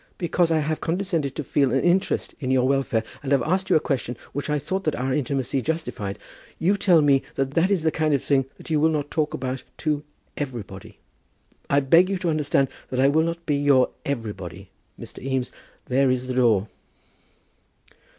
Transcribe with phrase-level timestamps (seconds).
[0.17, 3.75] Because I have condescended to feel an interest in your welfare, and have asked you
[3.75, 6.17] a question which I thought that our intimacy justified,
[6.57, 9.35] you tell me that that is a kind of thing that you will not talk
[9.35, 10.03] about to
[10.37, 10.97] everybody.
[11.69, 14.71] I beg you to understand that I will not be your everybody.
[14.99, 15.21] Mr.
[15.23, 15.51] Eames,
[15.85, 16.67] there is the door."